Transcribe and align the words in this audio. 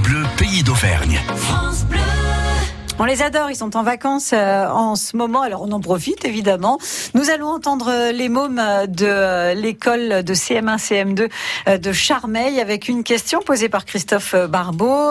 Bleu, 0.00 0.22
pays 0.38 0.62
d'Auvergne. 0.62 1.20
On 2.98 3.04
les 3.04 3.22
adore, 3.22 3.50
ils 3.50 3.56
sont 3.56 3.76
en 3.76 3.82
vacances 3.82 4.32
euh, 4.32 4.68
en 4.68 4.96
ce 4.96 5.16
moment, 5.16 5.40
alors 5.40 5.62
on 5.62 5.72
en 5.72 5.80
profite 5.80 6.24
évidemment. 6.24 6.78
Nous 7.14 7.30
allons 7.30 7.48
entendre 7.48 7.88
euh, 7.90 8.12
les 8.12 8.28
mômes 8.28 8.60
euh, 8.60 8.86
de 8.86 9.60
l'école 9.60 10.22
de 10.22 10.34
CM1, 10.34 10.76
CM2 10.78 11.78
de 11.78 11.92
Charmeil 11.92 12.60
avec 12.60 12.88
une 12.88 13.02
question 13.02 13.40
posée 13.40 13.68
par 13.68 13.86
Christophe 13.86 14.34
Barbeau 14.48 15.10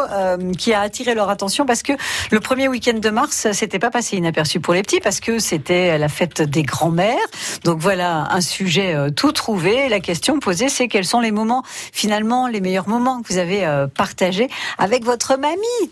qui 0.58 0.74
a 0.74 0.82
attiré 0.82 1.16
leur 1.16 1.30
attention 1.30 1.66
parce 1.66 1.82
que 1.82 1.94
le 2.30 2.40
premier 2.40 2.68
week-end 2.68 2.98
de 2.98 3.10
mars, 3.10 3.48
c'était 3.52 3.80
pas 3.80 3.90
passé 3.90 4.18
inaperçu 4.18 4.60
pour 4.60 4.74
les 4.74 4.84
petits 4.84 5.00
parce 5.00 5.20
que 5.20 5.40
c'était 5.40 5.98
la 5.98 6.10
fête 6.10 6.42
des 6.42 6.64
grands-mères. 6.64 7.18
Donc 7.64 7.80
voilà 7.80 8.28
un 8.32 8.42
sujet 8.42 8.96
tout 9.16 9.32
trouvé. 9.32 9.90
La 9.90 10.00
question 10.00 10.40
posée, 10.40 10.70
c'est 10.70 10.88
quels 10.88 11.06
sont 11.06 11.20
les 11.20 11.32
moments, 11.32 11.64
finalement, 11.92 12.48
les 12.48 12.62
meilleurs 12.62 12.88
moments 12.88 13.22
que 13.22 13.34
vous 13.34 13.40
avez 13.40 13.68
partagés 13.96 14.50
avec 14.78 15.04
votre 15.04 15.38
mamie? 15.38 15.92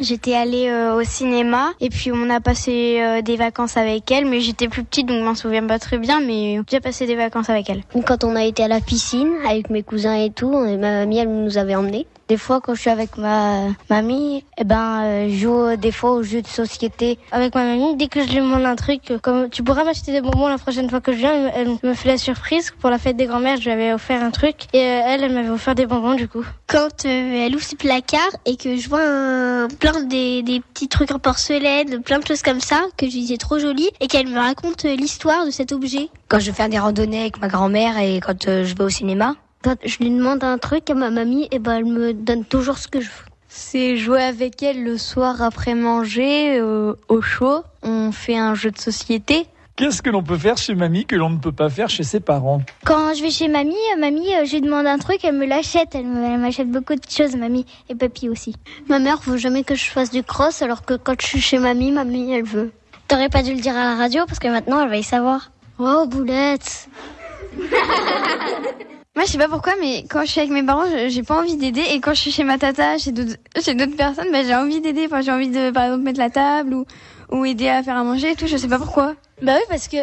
J'étais 0.00 0.34
allée 0.34 0.68
euh, 0.68 0.94
au 0.94 1.02
cinéma 1.02 1.72
et 1.80 1.88
puis 1.88 2.12
on 2.12 2.30
a 2.30 2.40
passé 2.40 3.00
euh, 3.00 3.20
des 3.20 3.36
vacances 3.36 3.76
avec 3.76 4.10
elle, 4.12 4.26
mais 4.26 4.40
j'étais 4.40 4.68
plus 4.68 4.84
petite 4.84 5.08
donc 5.08 5.18
je 5.18 5.24
m'en 5.24 5.34
souviens 5.34 5.66
pas 5.66 5.80
très 5.80 5.98
bien, 5.98 6.20
mais 6.20 6.60
j'ai 6.70 6.78
passé 6.78 7.06
des 7.06 7.16
vacances 7.16 7.50
avec 7.50 7.68
elle. 7.68 7.82
Quand 8.06 8.22
on 8.22 8.36
a 8.36 8.44
été 8.44 8.62
à 8.62 8.68
la 8.68 8.80
piscine 8.80 9.32
avec 9.48 9.70
mes 9.70 9.82
cousins 9.82 10.14
et 10.14 10.30
tout, 10.30 10.50
ma 10.50 10.76
mamie 10.76 11.18
elle 11.18 11.42
nous 11.42 11.58
avait 11.58 11.74
emmenés. 11.74 12.06
Des 12.28 12.36
fois, 12.36 12.60
quand 12.60 12.74
je 12.74 12.80
suis 12.82 12.90
avec 12.90 13.16
ma 13.16 13.68
mamie, 13.88 14.44
eh 14.58 14.64
ben, 14.64 15.02
euh, 15.02 15.28
je 15.30 15.36
joue 15.36 15.76
des 15.76 15.92
fois 15.92 16.12
aux 16.12 16.22
jeux 16.22 16.42
de 16.42 16.46
société 16.46 17.18
avec 17.32 17.54
ma 17.54 17.64
mamie. 17.64 17.96
Dès 17.96 18.08
que 18.08 18.22
je 18.22 18.28
lui 18.28 18.36
demande 18.36 18.66
un 18.66 18.76
truc, 18.76 19.00
comme 19.22 19.48
tu 19.48 19.62
pourras 19.62 19.82
m'acheter 19.84 20.12
des 20.12 20.20
bonbons 20.20 20.46
la 20.46 20.58
prochaine 20.58 20.90
fois 20.90 21.00
que 21.00 21.12
je 21.12 21.16
viens, 21.16 21.50
elle 21.54 21.78
me 21.82 21.94
fait 21.94 22.08
la 22.08 22.18
surprise. 22.18 22.70
Pour 22.80 22.90
la 22.90 22.98
fête 22.98 23.16
des 23.16 23.24
grands-mères, 23.24 23.56
je 23.56 23.64
lui 23.64 23.70
avais 23.70 23.94
offert 23.94 24.22
un 24.22 24.30
truc 24.30 24.66
et 24.74 24.78
euh, 24.78 25.00
elle, 25.06 25.24
elle 25.24 25.32
m'avait 25.32 25.48
offert 25.48 25.74
des 25.74 25.86
bonbons 25.86 26.16
du 26.16 26.28
coup. 26.28 26.44
Quand 26.66 27.06
euh, 27.06 27.46
elle 27.46 27.56
ouvre 27.56 27.64
ses 27.64 27.76
placards 27.76 28.36
et 28.44 28.56
que 28.56 28.76
je 28.76 28.88
vois 28.90 29.02
un, 29.02 29.68
plein 29.68 30.02
des, 30.02 30.42
des 30.42 30.60
petits 30.60 30.88
trucs 30.88 31.12
en 31.12 31.18
porcelaine, 31.18 32.02
plein 32.02 32.18
de 32.18 32.26
choses 32.26 32.42
comme 32.42 32.60
ça, 32.60 32.82
que 32.98 33.06
je 33.06 33.12
disais 33.12 33.38
trop 33.38 33.58
joli 33.58 33.88
et 34.00 34.06
qu'elle 34.06 34.28
me 34.28 34.38
raconte 34.38 34.84
l'histoire 34.84 35.46
de 35.46 35.50
cet 35.50 35.72
objet. 35.72 36.10
Quand 36.28 36.40
je 36.40 36.52
fais 36.52 36.68
des 36.68 36.78
randonnées 36.78 37.22
avec 37.22 37.40
ma 37.40 37.48
grand-mère 37.48 37.96
et 37.96 38.20
quand 38.20 38.44
je 38.44 38.74
vais 38.74 38.84
au 38.84 38.90
cinéma, 38.90 39.34
quand 39.62 39.76
je 39.84 39.98
lui 39.98 40.10
demande 40.10 40.44
un 40.44 40.58
truc 40.58 40.88
à 40.90 40.94
ma 40.94 41.10
mamie, 41.10 41.44
et 41.44 41.48
eh 41.52 41.58
ben 41.58 41.78
elle 41.78 41.84
me 41.84 42.12
donne 42.12 42.44
toujours 42.44 42.78
ce 42.78 42.88
que 42.88 43.00
je 43.00 43.08
veux. 43.08 43.28
C'est 43.48 43.96
jouer 43.96 44.22
avec 44.22 44.62
elle 44.62 44.84
le 44.84 44.98
soir 44.98 45.42
après 45.42 45.74
manger 45.74 46.58
euh, 46.60 46.94
au 47.08 47.22
chaud. 47.22 47.62
On 47.82 48.12
fait 48.12 48.36
un 48.36 48.54
jeu 48.54 48.70
de 48.70 48.78
société. 48.78 49.46
Qu'est-ce 49.74 50.02
que 50.02 50.10
l'on 50.10 50.22
peut 50.22 50.36
faire 50.36 50.58
chez 50.58 50.74
mamie 50.74 51.06
que 51.06 51.16
l'on 51.16 51.30
ne 51.30 51.38
peut 51.38 51.52
pas 51.52 51.70
faire 51.70 51.88
chez 51.88 52.02
ses 52.02 52.20
parents 52.20 52.62
Quand 52.84 53.14
je 53.14 53.22
vais 53.22 53.30
chez 53.30 53.48
mamie, 53.48 53.74
euh, 53.94 54.00
mamie, 54.00 54.34
euh, 54.34 54.44
je 54.44 54.54
lui 54.54 54.60
demande 54.60 54.86
un 54.86 54.98
truc, 54.98 55.20
elle 55.22 55.36
me 55.36 55.46
l'achète. 55.46 55.94
Elle 55.94 56.04
m'achète 56.04 56.70
beaucoup 56.70 56.94
de 56.94 57.00
choses, 57.08 57.36
mamie 57.36 57.64
et 57.88 57.94
papy 57.94 58.28
aussi. 58.28 58.54
Ma 58.88 58.98
mère 58.98 59.18
veut 59.24 59.38
jamais 59.38 59.64
que 59.64 59.74
je 59.74 59.84
fasse 59.84 60.10
du 60.10 60.22
cross, 60.22 60.62
alors 60.62 60.84
que 60.84 60.94
quand 60.94 61.14
je 61.20 61.26
suis 61.26 61.40
chez 61.40 61.58
mamie, 61.58 61.92
mamie, 61.92 62.32
elle 62.32 62.44
veut. 62.44 62.72
T'aurais 63.06 63.28
pas 63.28 63.42
dû 63.42 63.54
le 63.54 63.60
dire 63.60 63.76
à 63.76 63.84
la 63.84 63.96
radio 63.96 64.24
parce 64.26 64.38
que 64.38 64.48
maintenant 64.48 64.82
elle 64.82 64.90
va 64.90 64.96
y 64.96 65.02
savoir. 65.02 65.52
Oh, 65.78 66.06
boulette 66.06 66.88
je 69.28 69.32
sais 69.32 69.38
pas 69.38 69.48
pourquoi, 69.48 69.74
mais 69.78 70.04
quand 70.08 70.22
je 70.22 70.30
suis 70.30 70.40
avec 70.40 70.50
mes 70.50 70.62
parents, 70.62 70.86
j'ai 71.08 71.22
pas 71.22 71.38
envie 71.38 71.56
d'aider. 71.56 71.82
Et 71.90 72.00
quand 72.00 72.14
je 72.14 72.20
suis 72.20 72.30
chez 72.30 72.44
ma 72.44 72.56
tata, 72.56 72.96
chez 72.96 73.12
d'autres, 73.12 73.36
chez 73.62 73.74
d'autres 73.74 73.94
personnes, 73.94 74.32
bah, 74.32 74.42
j'ai 74.42 74.54
envie 74.54 74.80
d'aider. 74.80 75.04
Enfin, 75.04 75.20
j'ai 75.20 75.30
envie 75.30 75.50
de, 75.50 75.70
par 75.70 75.84
exemple, 75.84 76.02
mettre 76.02 76.18
la 76.18 76.30
table 76.30 76.72
ou, 76.72 76.86
ou 77.30 77.44
aider 77.44 77.68
à 77.68 77.82
faire 77.82 77.98
à 77.98 78.04
manger 78.04 78.30
et 78.30 78.36
tout. 78.36 78.46
Je 78.46 78.56
sais 78.56 78.68
pas 78.68 78.78
pourquoi. 78.78 79.16
Bah 79.42 79.52
oui, 79.56 79.62
parce 79.68 79.86
que 79.86 79.98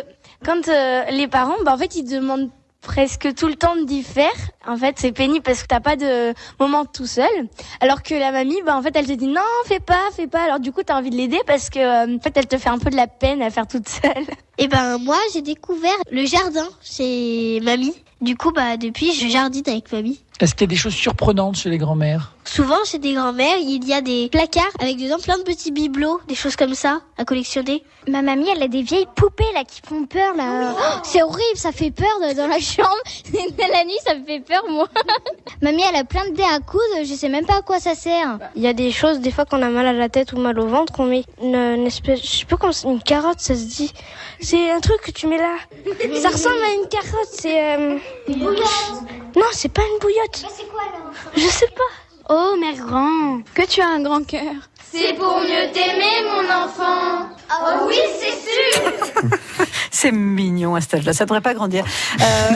quand 0.45 0.67
euh, 0.67 1.05
les 1.09 1.27
parents, 1.27 1.55
bah 1.65 1.73
en 1.73 1.77
fait, 1.77 1.95
ils 1.95 2.03
demandent 2.03 2.51
presque 2.85 3.33
tout 3.33 3.47
le 3.47 3.55
temps 3.55 3.75
d'y 3.75 4.03
faire. 4.03 4.31
En 4.65 4.77
fait, 4.77 4.95
c'est 4.97 5.11
pénible 5.11 5.43
parce 5.43 5.61
que 5.61 5.67
t'as 5.67 5.81
pas 5.81 5.95
de 5.95 6.33
moment 6.59 6.85
tout 6.85 7.07
seul. 7.07 7.49
Alors 7.81 8.03
que 8.03 8.13
la 8.13 8.31
mamie, 8.31 8.61
bah 8.65 8.77
en 8.77 8.81
fait, 8.81 8.95
elle 8.95 9.07
te 9.07 9.13
dit 9.13 9.27
non, 9.27 9.41
fais 9.65 9.79
pas, 9.79 10.09
fais 10.15 10.27
pas. 10.27 10.43
Alors 10.43 10.59
du 10.59 10.71
coup, 10.71 10.83
t'as 10.83 10.97
envie 10.97 11.09
de 11.09 11.17
l'aider 11.17 11.39
parce 11.45 11.69
que 11.69 11.79
euh, 11.79 12.15
en 12.15 12.19
fait, 12.19 12.37
elle 12.37 12.47
te 12.47 12.57
fait 12.57 12.69
un 12.69 12.77
peu 12.77 12.89
de 12.89 12.95
la 12.95 13.07
peine 13.07 13.41
à 13.41 13.49
faire 13.49 13.67
toute 13.67 13.89
seule. 13.89 14.23
Et 14.57 14.59
eh 14.65 14.67
ben 14.67 14.97
moi, 14.99 15.17
j'ai 15.33 15.41
découvert 15.41 15.97
le 16.11 16.25
jardin 16.25 16.67
chez 16.81 17.59
mamie. 17.63 17.95
Du 18.21 18.37
coup, 18.37 18.51
bah 18.51 18.77
depuis, 18.77 19.13
je 19.13 19.27
jardine 19.27 19.63
avec 19.67 19.91
mamie. 19.91 20.21
Est-ce 20.41 20.53
qu'il 20.53 20.61
y 20.61 20.69
a 20.69 20.73
des 20.73 20.75
choses 20.75 20.93
surprenantes 20.93 21.55
chez 21.55 21.69
les 21.69 21.77
grands-mères? 21.77 22.33
Souvent, 22.43 22.83
chez 22.83 22.99
des 22.99 23.13
grands-mères, 23.13 23.57
il 23.57 23.87
y 23.87 23.93
a 23.93 24.01
des 24.01 24.27
placards 24.29 24.65
avec 24.79 24.97
dedans 24.97 25.17
plein 25.17 25.37
de 25.37 25.43
petits 25.43 25.71
bibelots, 25.71 26.19
des 26.27 26.35
choses 26.35 26.57
comme 26.57 26.75
ça 26.75 26.99
à 27.17 27.23
collectionner. 27.23 27.83
Ma 28.09 28.21
mamie, 28.21 28.47
elle 28.53 28.61
a 28.61 28.67
des 28.67 28.81
vieilles 28.81 29.07
poupées 29.15 29.51
là 29.53 29.63
qui 29.63 29.81
font 29.87 30.05
peur 30.05 30.35
là. 30.35 30.73
Oh, 30.77 30.99
c'est 31.03 31.23
horrible, 31.23 31.55
ça 31.55 31.71
fait 31.71 31.91
peur 31.91 32.07
dans 32.35 32.47
la 32.47 32.59
chambre. 32.59 32.89
la 33.33 33.85
nuit, 33.85 33.97
ça 34.05 34.13
me 34.15 34.25
fait 34.25 34.41
peur 34.41 34.65
moi. 34.69 34.89
mamie, 35.61 35.83
elle 35.89 35.95
a 35.95 36.03
plein 36.03 36.29
de 36.29 36.35
dés 36.35 36.43
à 36.43 36.59
coudre, 36.59 37.03
je 37.03 37.13
sais 37.13 37.29
même 37.29 37.45
pas 37.45 37.59
à 37.59 37.61
quoi 37.61 37.79
ça 37.79 37.95
sert. 37.95 38.37
Il 38.57 38.61
y 38.61 38.67
a 38.67 38.73
des 38.73 38.91
choses, 38.91 39.21
des 39.21 39.31
fois 39.31 39.45
qu'on 39.45 39.61
a 39.61 39.69
mal 39.69 39.87
à 39.87 39.93
la 39.93 40.09
tête 40.09 40.33
ou 40.33 40.37
mal 40.37 40.59
au 40.59 40.67
ventre, 40.67 40.91
qu'on 40.91 41.05
met 41.05 41.23
une, 41.41 41.87
espèce, 41.87 42.21
je 42.21 42.39
sais 42.39 42.45
pas 42.45 42.57
comment 42.57 42.73
une 42.85 43.01
carotte, 43.01 43.39
ça 43.39 43.55
se 43.55 43.63
dit. 43.63 43.93
C'est 44.41 44.69
un 44.69 44.81
truc 44.81 45.01
que 45.01 45.11
tu 45.11 45.27
mets 45.27 45.37
là. 45.37 45.55
ça 46.21 46.29
ressemble 46.29 46.61
à 46.61 46.73
une 46.73 46.89
carotte, 46.89 47.29
c'est. 47.31 47.77
Euh... 47.77 47.97
Non, 49.35 49.45
c'est 49.51 49.71
pas 49.71 49.81
une 49.81 49.99
bouillotte. 49.99 50.45
c'est 50.55 50.69
quoi 50.69 50.81
alors? 50.81 51.11
Je 51.35 51.47
sais 51.47 51.67
pas. 51.67 51.83
Oh, 52.29 52.55
mère 52.59 52.75
grand, 52.75 53.41
que 53.53 53.67
tu 53.67 53.81
as 53.81 53.87
un 53.87 54.01
grand 54.01 54.25
cœur. 54.25 54.53
C'est 54.91 55.13
pour 55.13 55.39
mieux 55.41 55.71
t'aimer, 55.73 56.23
mon 56.23 56.63
enfant. 56.63 57.29
Oh 57.51 57.87
oui, 57.87 57.97
c'est 58.19 58.31
sûr. 58.31 59.67
c'est 59.91 60.11
mignon 60.11 60.75
à 60.75 60.81
cet 60.81 60.95
âge-là, 60.95 61.13
ça 61.13 61.25
devrait 61.25 61.41
pas 61.41 61.53
grandir. 61.53 61.85
Euh... 62.21 62.55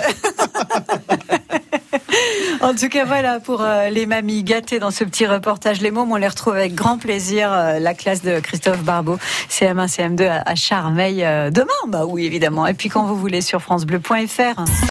en 2.62 2.74
tout 2.74 2.90
cas, 2.90 3.06
voilà 3.06 3.40
pour 3.40 3.62
euh, 3.62 3.90
les 3.90 4.06
mamies 4.06 4.44
gâtées 4.44 4.80
dans 4.80 4.92
ce 4.92 5.04
petit 5.04 5.26
reportage. 5.26 5.82
Les 5.82 5.92
mômes, 5.92 6.12
on 6.12 6.16
les 6.16 6.28
retrouve 6.28 6.56
avec 6.56 6.76
grand 6.76 6.98
plaisir. 6.98 7.52
Euh, 7.52 7.80
la 7.80 7.94
classe 7.94 8.22
de 8.22 8.40
Christophe 8.40 8.84
Barbeau, 8.84 9.18
CM1, 9.50 9.88
CM2 9.88 10.42
à, 10.46 10.56
Charmeil 10.56 11.24
euh, 11.24 11.52
demain. 11.52 11.68
Bah 11.88 12.06
oui, 12.06 12.26
évidemment. 12.26 12.66
Et 12.68 12.74
puis 12.74 12.90
quand 12.90 13.04
vous 13.04 13.16
voulez 13.16 13.42
sur 13.42 13.62
francebleu.fr. 13.62 14.64